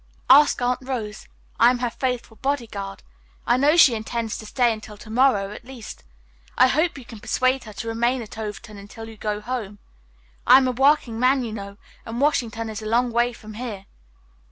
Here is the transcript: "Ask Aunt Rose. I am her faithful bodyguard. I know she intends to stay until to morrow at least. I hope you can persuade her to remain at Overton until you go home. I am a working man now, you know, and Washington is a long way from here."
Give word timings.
"Ask 0.31 0.63
Aunt 0.63 0.79
Rose. 0.81 1.27
I 1.59 1.69
am 1.69 1.77
her 1.77 1.91
faithful 1.91 2.37
bodyguard. 2.37 3.03
I 3.45 3.55
know 3.55 3.77
she 3.77 3.93
intends 3.93 4.35
to 4.39 4.47
stay 4.47 4.73
until 4.73 4.97
to 4.97 5.11
morrow 5.11 5.51
at 5.51 5.63
least. 5.63 6.05
I 6.57 6.69
hope 6.69 6.97
you 6.97 7.05
can 7.05 7.19
persuade 7.19 7.65
her 7.65 7.73
to 7.73 7.87
remain 7.87 8.23
at 8.23 8.35
Overton 8.35 8.79
until 8.79 9.07
you 9.07 9.15
go 9.15 9.41
home. 9.41 9.77
I 10.47 10.57
am 10.57 10.67
a 10.67 10.71
working 10.71 11.19
man 11.19 11.41
now, 11.41 11.45
you 11.45 11.53
know, 11.53 11.77
and 12.03 12.19
Washington 12.19 12.67
is 12.67 12.81
a 12.81 12.87
long 12.89 13.11
way 13.11 13.31
from 13.31 13.53
here." 13.53 13.85